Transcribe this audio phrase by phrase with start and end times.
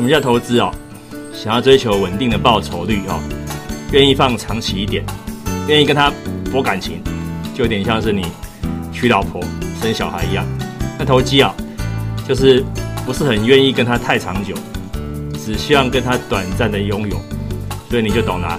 [0.00, 0.72] 什么叫投资哦？
[1.30, 3.20] 想要追求稳定的报酬率哦，
[3.92, 5.04] 愿意放长期一点，
[5.68, 6.10] 愿意跟他
[6.50, 7.02] 博感情，
[7.54, 8.24] 就有点像是你
[8.90, 9.42] 娶老婆
[9.78, 10.46] 生小孩一样。
[10.98, 11.54] 那投机啊，
[12.26, 12.64] 就是
[13.04, 14.54] 不是很愿意跟他太长久，
[15.34, 17.20] 只希望跟他短暂的拥有，
[17.90, 18.58] 所以你就懂了。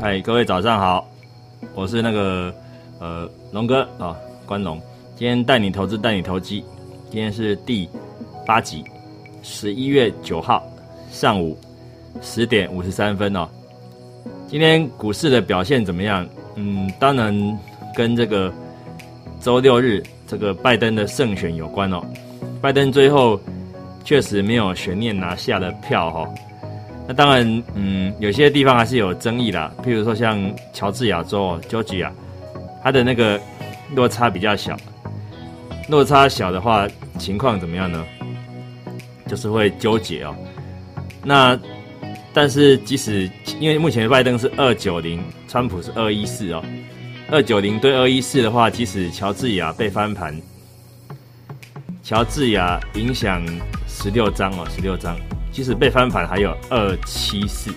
[0.00, 1.06] 嗨，各位早上好，
[1.74, 2.50] 我是那个
[2.98, 4.80] 呃龙哥啊，关龙。
[5.16, 6.64] 今天带你投资，带你投机。
[7.10, 7.88] 今天是第
[8.46, 8.84] 八集，
[9.42, 10.62] 十一月九号
[11.10, 11.56] 上午
[12.20, 13.48] 十点五十三分哦。
[14.48, 16.26] 今天股市的表现怎么样？
[16.56, 17.58] 嗯，当然
[17.94, 18.52] 跟这个
[19.40, 22.02] 周六日这个拜登的胜选有关哦。
[22.60, 23.38] 拜登最后
[24.04, 26.28] 确实没有悬念拿下了票哈。
[27.06, 29.72] 那当然，嗯，有些地方还是有争议啦。
[29.84, 30.38] 譬如说像
[30.72, 32.10] 乔治亚州 （Georgia），
[32.86, 33.40] 它的那个
[33.96, 34.76] 落差比较小。
[35.88, 36.86] 落差小的话，
[37.18, 38.06] 情况怎么样呢？
[39.26, 40.32] 就是会纠结哦。
[41.24, 41.58] 那
[42.32, 43.28] 但是即使
[43.58, 46.62] 因为目前拜登是二九零，川普是二一四哦。
[47.28, 50.40] 二九零对二一四的话，即使乔治亚被翻盘，
[52.04, 53.44] 乔治亚影响
[53.88, 55.16] 十六张哦，十六张。
[55.50, 57.72] 即使被翻盘，还有二七四，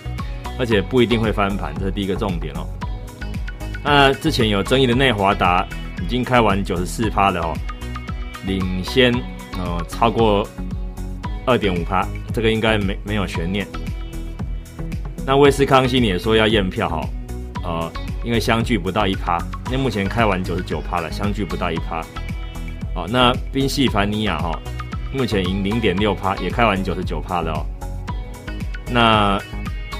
[0.56, 2.64] 而且不一定会翻盘，这是第一个重点哦。
[3.82, 5.66] 那之前有争议的内华达
[6.02, 7.54] 已经开完九十四趴了哦，
[8.46, 9.12] 领先
[9.58, 10.46] 呃超过
[11.46, 13.66] 二点五趴，这个应该没没有悬念。
[15.26, 17.08] 那威斯康星也说要验票哈，
[17.64, 17.92] 呃，
[18.24, 19.38] 因为相距不到一趴，
[19.70, 22.00] 那目前开完九十九趴了，相距不到一趴。
[22.94, 24.58] 哦，那宾夕凡尼亚哈。
[25.12, 27.66] 目前赢零点六趴，也开完九十九趴了哦。
[28.88, 29.42] 那，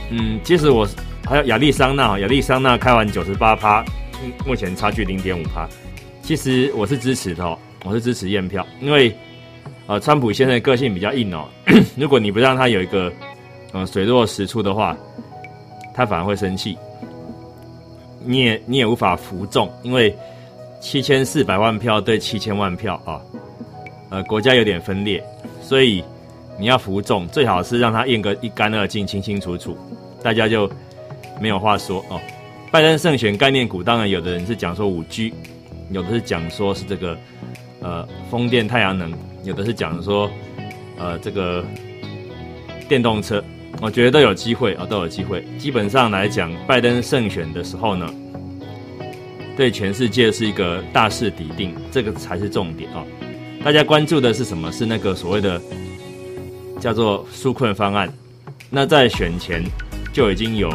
[0.08, 0.88] 嗯，即使我
[1.30, 3.84] 还有亚利桑那，亚利桑那开完九十八趴，
[4.44, 5.64] 目前差距零点五趴。
[6.22, 9.14] 其实我是支持的哦，我是支持验票，因为，
[9.86, 11.46] 呃，川普现在个性比较硬哦。
[11.96, 13.12] 如果你不让他有一个，
[13.70, 14.96] 呃，水落石出的话，
[15.94, 16.76] 他反而会生气。
[18.24, 20.12] 你也你也无法服众，因为
[20.80, 23.22] 七千四百万票对七千万票啊。
[24.10, 25.22] 呃，国家有点分裂，
[25.62, 26.02] 所以
[26.58, 29.78] 你要服众，最好是让他验个一干二净、清清楚楚，
[30.24, 30.68] 大家就
[31.40, 32.20] 没有话说哦。
[32.70, 35.32] 拜登胜选概念股，当然有的人是讲说五 G，
[35.90, 37.18] 有的是讲说是这个
[37.80, 39.12] 呃风电、太阳能，
[39.42, 40.30] 有的是讲说
[40.96, 41.64] 呃这个
[42.88, 43.42] 电动车，
[43.80, 45.44] 我觉得都有机会啊，都有机会。
[45.58, 48.08] 基本上来讲，拜登胜选的时候呢，
[49.56, 53.04] 对全世界是一个大势已定，这个才是重点啊。
[53.64, 54.70] 大家关注的是什么？
[54.70, 55.60] 是那个所谓的
[56.78, 58.08] 叫做纾困方案。
[58.70, 59.64] 那在选前
[60.12, 60.70] 就已经有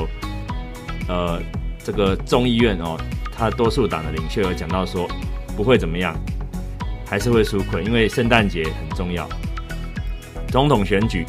[1.07, 1.41] 呃
[1.83, 2.97] 这个众议院哦，
[3.31, 5.07] 他多数党的领袖有讲到说
[5.55, 6.15] 不会怎么样，
[7.05, 9.27] 还是会纾困，因为圣诞节很重要。
[10.49, 11.25] 总统选举，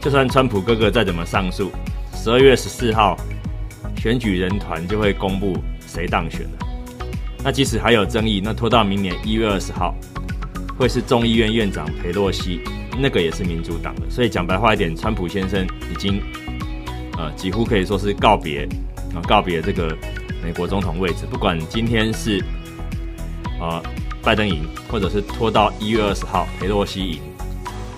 [0.00, 1.70] 就算川普哥哥再怎么上诉，
[2.14, 3.16] 十二月十四号
[3.96, 5.56] 选举人团就会公布
[5.86, 6.58] 谁当选了。
[7.44, 9.94] 那即使还有争议，那拖到明年一月二十号，
[10.78, 12.60] 会是众议院院长佩洛西，
[13.00, 14.02] 那个也是民主党的。
[14.08, 16.22] 所以讲白话一点，川普先生已经，
[17.18, 18.68] 呃，几乎可以说是告别，
[19.14, 19.96] 啊，告别这个
[20.42, 21.26] 美国总统位置。
[21.30, 22.42] 不管今天是，
[23.60, 23.82] 啊，
[24.22, 27.20] 拜登赢，或者是拖到一月二十号佩洛西赢，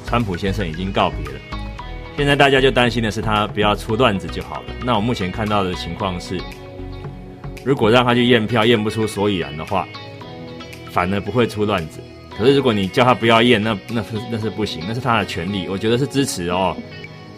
[0.06, 1.40] 川普先生已经告别了。
[2.16, 4.66] 现在大家就担心的是他不要出乱子就好了。
[4.84, 6.40] 那我目前看到的情况是。
[7.64, 9.88] 如果让他去验票，验不出所以然的话，
[10.90, 11.98] 反而不会出乱子。
[12.36, 15.66] 可是如果你叫他不要验，那那是那是不行，那是他的权利。
[15.66, 16.76] 我觉得是支持哦。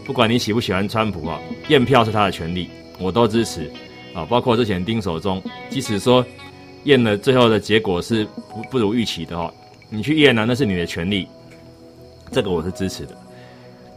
[0.06, 3.70] 不管你喜不喜欢川普啊，验票是他的权利，我都支持
[4.14, 4.24] 啊。
[4.24, 6.24] 包括之前丁守中，即使说
[6.84, 9.52] 验了最后的结果是不不如预期的哦，
[9.90, 11.28] 你去验呢，那是你的权利，
[12.30, 13.16] 这个我是支持的。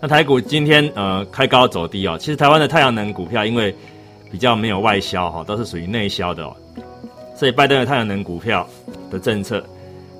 [0.02, 3.74] 那台股今天呃开高走低哦，其实台湾的太阳能股票因为。
[4.32, 6.56] 比较没有外销哈，都是属于内销的哦。
[7.36, 8.70] 所以拜登的太阳能股票
[9.10, 9.68] 的政策，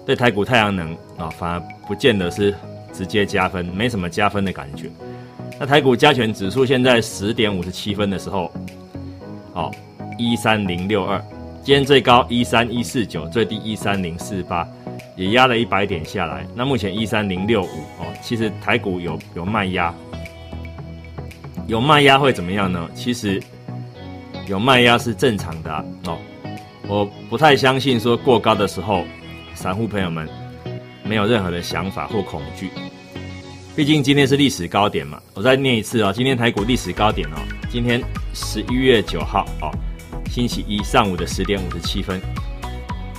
[0.04, 2.52] 对台股太阳能啊，反而不见得是
[2.92, 4.90] 直接加分，没什么加分的感觉。
[5.60, 8.50] 那台股加权指数现在十点五十七分的时候，
[9.54, 9.70] 哦，
[10.18, 11.22] 一三零六二，
[11.64, 14.66] 今天最高一三一四九，最低一三零四八，
[15.18, 16.48] 也压了一百点下来。
[16.56, 19.94] 那目前一三零六五哦，其实台股有有卖压，
[21.68, 22.90] 有卖压会怎么样呢？
[22.96, 23.42] 其实。
[24.48, 26.18] 有卖压是正常的哦，
[26.88, 29.04] 我不太相信说过高的时候，
[29.54, 30.28] 散户朋友们
[31.04, 32.72] 没有任何的想法或恐惧。
[33.80, 37.38] 毕竟今天是历史高点嘛，我再念一次哦，今天台股历史高点哦，
[37.72, 38.04] 今天
[38.34, 39.72] 十一月九号哦，
[40.30, 42.20] 星期一上午的十点五十七分。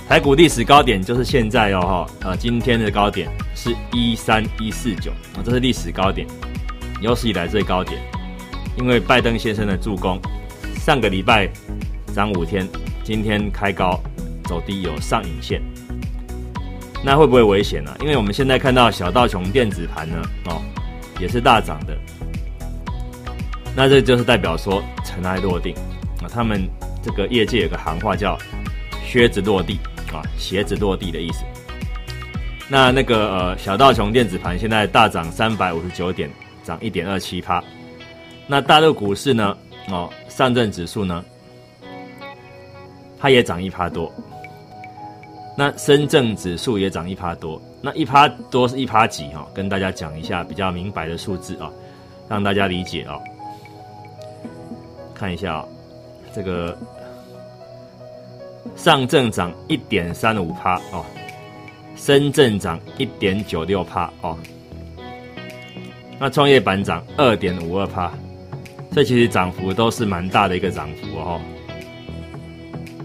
[0.07, 6.27] 台股历史高点就是现在哦哈，呃，今天的高点是一三一四九啊，这是历史高点，
[7.01, 7.99] 有史以来最高点。
[8.77, 10.21] 因为拜登先生的助攻，
[10.75, 11.49] 上个礼拜
[12.13, 12.69] 涨五天，
[13.03, 13.99] 今天开高
[14.43, 15.59] 走低有上影线，
[17.03, 17.95] 那会不会危险呢？
[18.01, 20.61] 因为我们现在看到小道琼电子盘呢，哦，
[21.19, 21.97] 也是大涨的，
[23.75, 25.73] 那这就是代表说尘埃落定
[26.21, 26.69] 啊，他们
[27.01, 28.37] 这个业界有个行话叫
[29.05, 29.79] 靴子落地。
[30.13, 31.45] 啊，鞋子落地的意思。
[32.67, 36.29] 那那个呃，小道琼电子盘现在大涨三百五十九点，
[36.65, 37.63] 涨一点二七趴。
[38.45, 39.57] 那大陆股市呢？
[39.87, 41.23] 哦，上证指数呢，
[43.17, 44.13] 它也涨一趴多。
[45.57, 47.61] 那深圳指数也涨一趴多。
[47.81, 49.27] 那一趴多是一趴几？
[49.29, 51.71] 哈，跟大家讲一下比较明白的数字啊，
[52.29, 53.19] 让大家理解啊。
[55.13, 55.65] 看一下啊，
[56.33, 56.77] 这个。
[58.75, 61.03] 上证涨一点三五趴哦，
[61.95, 64.37] 深圳涨一点九六趴哦，
[66.19, 68.11] 那创业板涨二点五二趴，
[68.91, 71.41] 这其实涨幅都是蛮大的一个涨幅哦。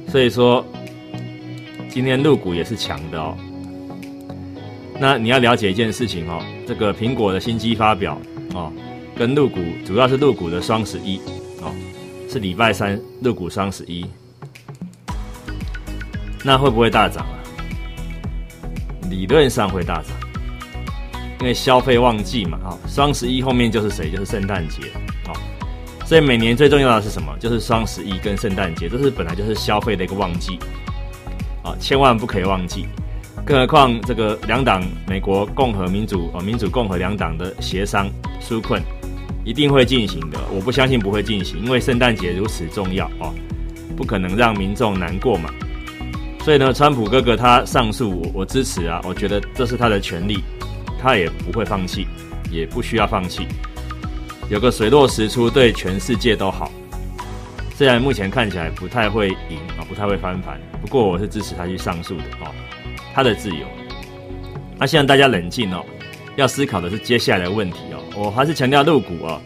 [0.09, 0.65] 所以说，
[1.97, 3.35] 今天入股也是强的哦。
[5.01, 8.21] 那你要了解一件事情哦，这个苹果的新机发表
[8.53, 8.71] 哦，
[9.17, 11.17] 跟入股主要是入股的双十一
[11.63, 11.75] 哦，
[12.29, 14.05] 是礼拜三入股双十一。
[16.45, 17.41] 那会不会大涨啊？
[19.09, 20.13] 理论上会大涨，
[21.41, 24.11] 因为消费旺季嘛，啊，双十一后面就是谁？
[24.11, 24.83] 就是圣诞节，
[25.29, 25.33] 哦，
[26.05, 27.35] 所以每年最重要的是什么？
[27.41, 30.59] 就是双十一跟圣诞节，这是本来就是消费的一个旺季，
[31.67, 32.87] 啊，千万不可以忘记。
[33.45, 38.09] 更何况这个两党，美国共和民主，哦，民主共和两党的协商
[38.41, 38.81] 纾困
[39.45, 43.35] 一定会进行的，我不相信不会进行，因为圣诞节如此重要，哦，
[43.97, 45.51] 不可能让民众难过嘛。
[46.45, 50.39] 所以呢，川普哥哥他上诉，我我支持啊，我觉得这是他的权利，
[51.01, 52.07] 他也不会放弃，
[52.51, 53.47] 也不需要放弃，
[54.49, 56.71] 有个水落石出，对全世界都好。
[57.77, 62.49] 虽然目前看起来不太会赢啊，不太会翻盘，不过我是支持他去上诉的哦，
[63.13, 63.67] 他的自由。
[64.79, 65.85] 那希望大家冷静哦，
[66.37, 68.03] 要思考的是接下来的问题哦。
[68.17, 69.39] 我还是强调入股哦，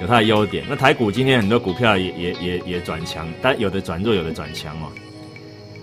[0.00, 0.64] 有它的优点。
[0.68, 4.90] 那台股今天很多股票也也也也转强，但有的转弱，有的转强哦。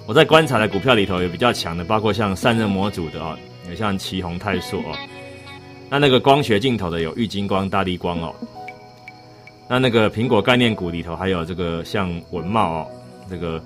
[0.06, 3.39] 我在观察的股票里头有比较强的，包括像散热模组的哦，
[3.69, 4.91] 有像旗宏泰硕哦。
[5.89, 8.36] 那那个光学镜头的有玉金光、大力光哦。
[9.67, 12.88] 那那个苹果概念股里头还有这个像文茂哦，
[13.29, 13.62] 这个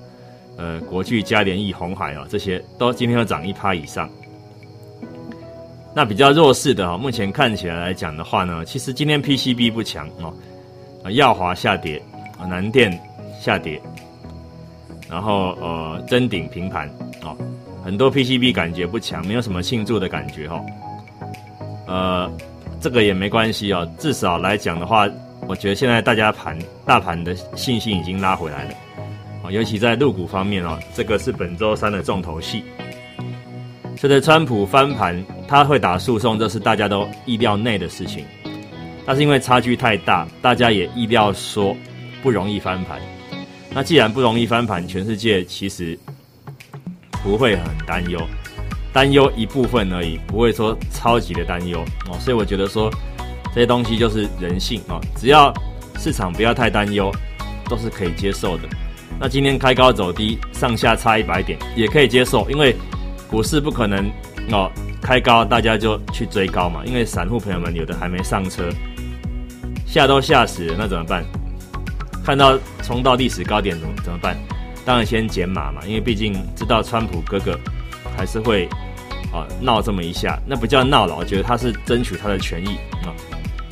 [0.57, 4.09] 呃国巨、嘉联益、红海哦，这些都今天要涨一趴以上。
[5.93, 10.33] 那比较弱势的哈，目前看起来来讲的话呢，其实今天 PCB 不强哦，
[11.03, 12.01] 啊耀华下跌，
[12.37, 12.97] 啊南电
[13.41, 13.81] 下跌。
[15.09, 16.87] 然后呃，真顶平盘
[17.23, 17.35] 哦，
[17.83, 20.63] 很多 PCB 感觉不强，没有什么庆祝的感觉哈。
[21.87, 22.31] 呃，
[22.79, 25.09] 这个也没关系哦，至少来讲的话，
[25.49, 26.55] 我觉得现在大家盘
[26.85, 28.73] 大盘的信心已经拉回来了，
[29.43, 32.63] 啊，尤其在入股方面哦，这个是本周三的重头戏。
[33.97, 38.23] 这个川普翻盘，他会打诉讼，这是大家都意料内的事情。
[39.07, 41.75] 但是因为差距太大，大家也意料说
[42.21, 43.01] 不容易翻盘。
[43.71, 45.97] 那既然不容易翻盘，全世界其实
[47.23, 48.21] 不会很担忧，
[48.93, 52.15] 担忧一部分而已，不会说超级的担忧哦。
[52.19, 52.87] 所以我觉得说
[53.53, 55.53] 这些东西就是人性啊，只要
[55.97, 57.11] 市场不要太担忧，
[57.65, 58.63] 都是可以接受的。
[59.19, 62.75] 那今天开高走低，上下差一百点也可以接受，因为
[63.29, 64.09] 股市不可能
[64.51, 68.69] 哦开高大家就去追高嘛，因为散户朋友们有的还没上车，
[69.85, 71.25] 吓都吓死了，那怎么办？
[72.23, 74.37] 看到冲到历史高点怎么怎么办？
[74.85, 77.59] 当然先减码嘛，因为毕竟知道川普哥哥
[78.15, 78.69] 还是会
[79.33, 83.09] 啊闹这么一下，那不叫闹了，我觉得他是争取他的权益啊。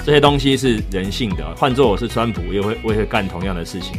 [0.07, 3.97] 这些东西是人性的，换做我是川普，也会我也会干同样的事情，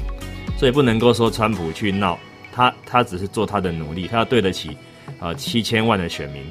[0.57, 2.19] 所以不能够说川普去闹，
[2.51, 4.75] 他他只是做他的努力，他要对得起
[5.21, 6.43] 啊七千万的选民。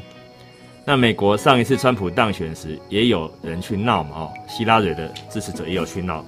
[0.86, 6.24] 那美国上一次川普当选时，也有人去闹嘛，哦，希拉蕊的支持者也有去闹。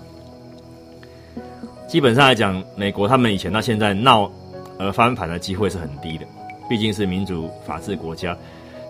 [1.87, 4.27] 基本上来讲，美国他们以前到现在闹
[4.79, 6.25] 而翻盘的机会是很低的，
[6.67, 8.35] 毕竟是民主法治国家。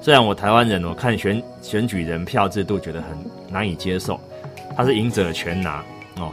[0.02, 3.10] 虽然我台湾人，我看选选举人票制度觉得很
[3.52, 4.18] 难以接受，
[4.80, 5.84] 他是赢者全拿
[6.16, 6.32] 哦，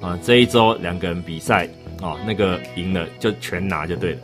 [0.00, 1.68] 啊这一周两个人比赛
[2.00, 4.18] 哦，那个赢了就全拿就对了。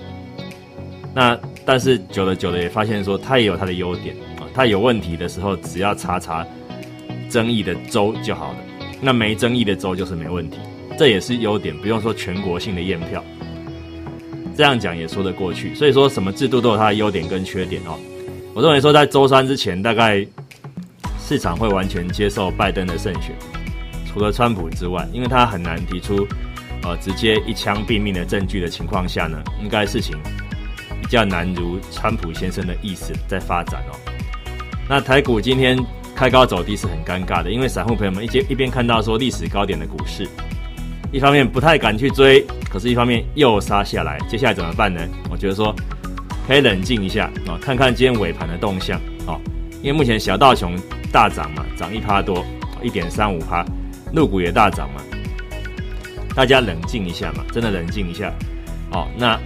[1.12, 6.46] 那但是久了久了也发现说，他也有他的优点啊，他有问题的时候只要查查
[7.28, 8.58] 争议的州就好了，
[9.02, 10.56] 那没争议的州就是没问题。
[10.98, 13.22] 这也是优点，不用说全国性的验票。
[14.56, 15.74] 这样讲也说得过去。
[15.74, 17.98] 所以说什么制度都有它的优点跟缺点哦。
[18.54, 20.26] 我认为说在周三之前，大概
[21.26, 23.34] 市场会完全接受拜登的胜选，
[24.06, 26.24] 除了川普之外，因为他很难提出
[26.84, 30.16] 呃直接一枪毙命的证据的情况下呢，应该事情
[31.02, 33.98] 比较难如川普先生的意思在发展哦。
[34.88, 35.76] 那台股今天。
[36.16, 40.26] 开高走低是很尴尬的，因为散户朋友们一边一边看到说历史高点的股市，
[41.12, 44.98] 一方面不太敢去追，可是一方面又杀下来，接下来怎么办呢？
[45.30, 45.76] 我觉得说
[46.48, 49.36] 可以冷静一下啊，看看今天尾盘的动向啊，
[49.82, 50.74] 因为目前小道琼
[51.16, 52.44] 大涨嘛，涨一趴多，
[52.82, 53.64] 一点三五趴，
[54.12, 55.00] 陆股也大涨嘛，
[56.34, 58.30] 大家冷静一下嘛，真的冷静一下
[58.92, 59.08] 哦。
[59.16, 59.40] 那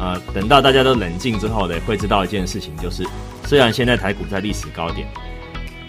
[0.00, 3.06] 呃，等到大家都冷静之后呢，会知道一件事情，就是
[3.44, 5.06] 虽然现在台股在历史高点。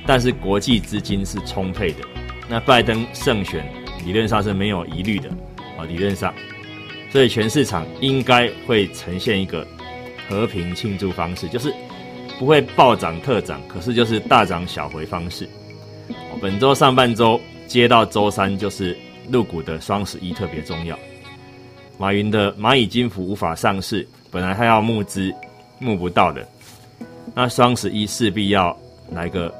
[0.05, 1.97] 但是国际资金是充沛的，
[2.47, 3.65] 那拜登胜选
[4.05, 5.29] 理论上是没有疑虑的
[5.79, 6.31] 啊，理论上，
[7.11, 9.67] 所以全市场应该会呈现一个
[10.29, 11.73] 和平庆祝方式，就是
[12.39, 15.47] 不会暴涨特涨，可是就是大涨小回方式。
[16.41, 18.97] 本周上半周接到周三就是
[19.31, 20.97] 入股的双十一特别重要，
[21.97, 25.33] 马云的蚂蚁金服无法上市，本来他要募资
[25.79, 26.47] 募不到的，
[27.33, 28.77] 那双十一势必要
[29.11, 29.53] 来个。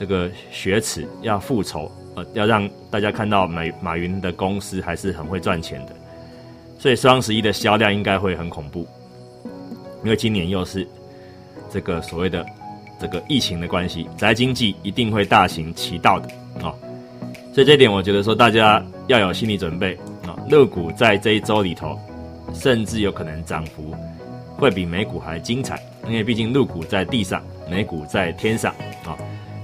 [0.00, 5.92] 这个雪耻要复仇，呃，要让大家看到马马云的公司还是很会赚钱的，
[6.78, 8.86] 所以双十一的销量应该会很恐怖，
[10.04, 10.86] 因为今年又是
[11.70, 12.44] 这个所谓的
[13.00, 16.28] 这个疫情的关系，宅经济一定会大行其道的
[16.62, 16.74] 啊，
[17.52, 19.94] 所以这点我觉得说大家要有心理准备
[20.26, 21.98] 啊，乐股在这一周里头，
[22.52, 23.94] 甚至有可能涨幅
[24.56, 29.16] 会比美股还精彩，因为毕竟陆股在地上，美股在天上啊。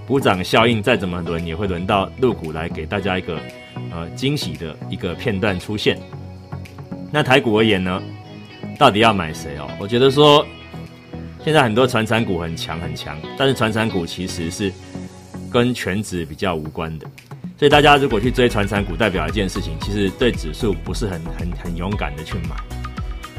[0.07, 3.41] 补涨效应再怎么轮，也会轮到入股来给大家一个
[3.91, 5.99] 呃惊喜的一个片段出现。
[7.11, 8.03] 那台股而言呢，
[8.79, 9.67] 到底要买谁哦？
[9.81, 10.45] 我觉得说，
[11.45, 14.73] 现在很多传产股很强很强，但是传产股其实是
[15.53, 17.07] 跟全指比较无关的。
[17.59, 22.57] 所以大家如果去追传产股，代表一件事情，其实对指数不是很很很勇敢的去买。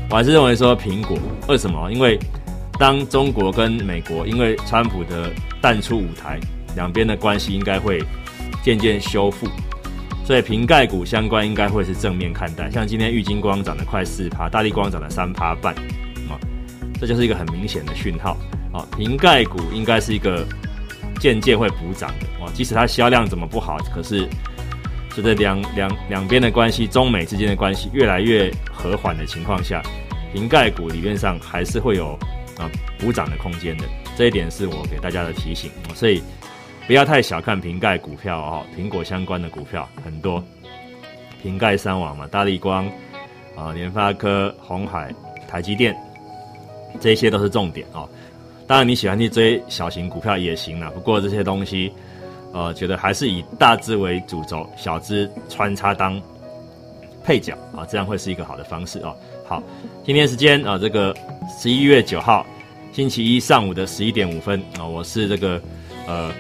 [0.10, 1.92] 我还是认为说苹果为什么？
[1.92, 2.20] 因为
[2.80, 5.32] 当中国跟美国因为川普的
[5.62, 6.40] 淡出舞台。
[6.76, 8.04] 两边的关系应该会
[8.62, 9.48] 渐渐修复，
[10.26, 12.70] 所以瓶盖股相关应该会是正面看待。
[12.70, 15.74] 像今天玉金光涨了快四趴，大力光涨了三趴半，
[17.00, 18.38] 这就是一个很明显的讯号。
[18.74, 20.46] 啊，瓶盖股应该是一个
[21.20, 22.28] 渐渐会补涨的。
[22.40, 24.28] 哇，即使它销量怎么不好，可是
[25.16, 29.82] 就在两两两边的关系，中美之间的关系越来越和缓的情况下，
[30.34, 32.18] 瓶盖股理论上还是会有
[32.58, 33.86] 啊补涨的空间的。
[34.18, 35.72] 这一点是我给大家的提醒。
[35.94, 36.22] 所以。
[36.88, 40.44] 不要太小看瓶盖股票哦，苹果相关的股票很多，
[41.42, 42.86] 瓶盖三网嘛，大力光
[43.58, 45.12] 啊，联发科、红海、
[45.48, 45.98] 台积电，
[47.00, 48.08] 这些都是重点哦。
[48.68, 51.92] 当然你喜欢去追小型股票也行了，不过这些东西，
[52.52, 56.22] 呃，觉得还是以大资为主轴，小资穿插当
[57.24, 59.16] 配角啊，这样会是一个好的方式哦。
[59.48, 59.62] 好，
[60.04, 61.16] 今天时间啊，这个
[61.60, 62.46] 十一月九号
[62.92, 65.62] 星期一上午的十一点五分啊，我是这个
[66.08, 66.32] 呃。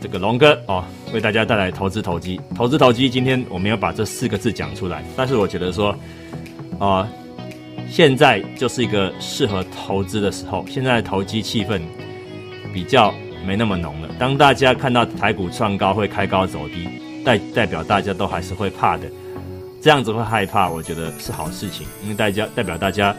[0.00, 3.08] 这个龙哥哦，为大家带来投资投机，投资投机。
[3.08, 5.96] 今天我没有把这四个字讲出来，但是我觉得说，
[6.80, 7.08] 啊，
[7.92, 10.64] 现在就是一个适合投资的时候。
[10.66, 11.78] 现在投机气氛
[12.72, 13.12] 比较
[13.46, 14.08] 没那么浓了。
[14.18, 16.88] 当大家看到台股创高会开高走低，
[17.22, 19.04] 代代表大家都还是会怕的。
[19.82, 23.14] 这样子会害怕，我觉得是好事情，因为大家代表大家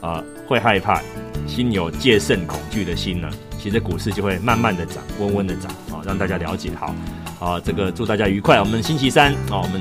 [0.00, 1.00] 啊会害怕，
[1.46, 3.30] 心有戒慎恐惧的心呢。
[3.56, 6.92] 其实股市就会慢慢的涨，温温的涨啊，让大家了解好，
[7.38, 9.80] 啊，这个祝大家愉快，我们星期三啊，我们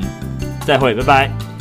[0.68, 1.55] 再会，拜拜。